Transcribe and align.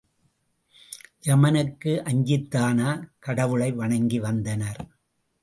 யமனுக்கு 1.27 1.91
அஞ்சித்தானா 2.03 2.89
கடவுளை 3.19 3.69
வணங்கி 3.71 4.19
வந்தனர். 4.19 4.81